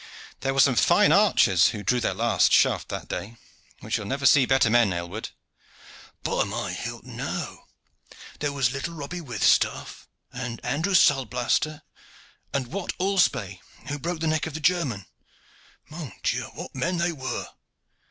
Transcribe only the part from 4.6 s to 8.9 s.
men, Aylward." "By my hilt! no. There was